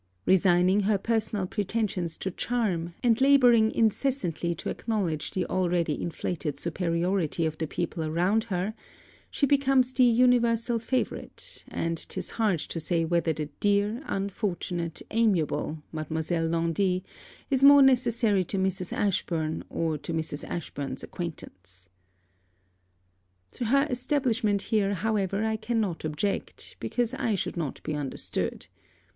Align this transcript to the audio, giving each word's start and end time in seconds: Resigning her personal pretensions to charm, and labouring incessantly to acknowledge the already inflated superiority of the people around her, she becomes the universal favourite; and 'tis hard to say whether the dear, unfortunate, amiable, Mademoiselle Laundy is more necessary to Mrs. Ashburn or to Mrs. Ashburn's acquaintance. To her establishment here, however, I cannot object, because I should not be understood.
Resigning 0.25 0.79
her 0.79 0.97
personal 0.97 1.45
pretensions 1.45 2.17
to 2.17 2.31
charm, 2.31 2.95
and 3.03 3.21
labouring 3.21 3.71
incessantly 3.71 4.55
to 4.55 4.69
acknowledge 4.69 5.29
the 5.29 5.45
already 5.45 6.01
inflated 6.01 6.59
superiority 6.59 7.45
of 7.45 7.55
the 7.59 7.67
people 7.67 8.03
around 8.03 8.45
her, 8.45 8.73
she 9.29 9.45
becomes 9.45 9.93
the 9.93 10.03
universal 10.03 10.79
favourite; 10.79 11.63
and 11.67 11.99
'tis 12.09 12.31
hard 12.31 12.57
to 12.61 12.79
say 12.79 13.05
whether 13.05 13.31
the 13.31 13.45
dear, 13.59 14.01
unfortunate, 14.07 15.03
amiable, 15.11 15.83
Mademoiselle 15.91 16.47
Laundy 16.47 17.03
is 17.51 17.63
more 17.63 17.83
necessary 17.83 18.43
to 18.43 18.57
Mrs. 18.57 18.91
Ashburn 18.91 19.63
or 19.69 19.99
to 19.99 20.13
Mrs. 20.15 20.43
Ashburn's 20.49 21.03
acquaintance. 21.03 21.91
To 23.51 23.65
her 23.65 23.85
establishment 23.87 24.63
here, 24.63 24.95
however, 24.95 25.45
I 25.45 25.57
cannot 25.57 26.03
object, 26.03 26.75
because 26.79 27.13
I 27.13 27.35
should 27.35 27.55
not 27.55 27.83
be 27.83 27.93
understood. 27.93 28.65